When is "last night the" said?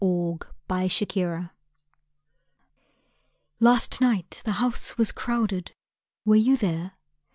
3.59-4.53